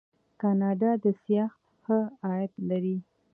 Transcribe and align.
کاناډا 0.41 0.91
د 1.03 1.05
سیاحت 1.23 1.59
ښه 1.81 1.99
عاید 2.27 2.53
لري. 2.69 2.97